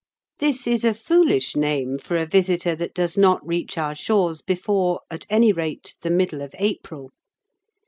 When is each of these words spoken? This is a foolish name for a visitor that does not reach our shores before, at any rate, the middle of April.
This 0.39 0.65
is 0.65 0.83
a 0.83 0.95
foolish 0.95 1.55
name 1.55 1.99
for 1.99 2.17
a 2.17 2.25
visitor 2.25 2.75
that 2.75 2.95
does 2.95 3.19
not 3.19 3.45
reach 3.45 3.77
our 3.77 3.93
shores 3.93 4.41
before, 4.41 5.01
at 5.11 5.27
any 5.29 5.51
rate, 5.51 5.95
the 6.01 6.09
middle 6.09 6.41
of 6.41 6.55
April. 6.57 7.11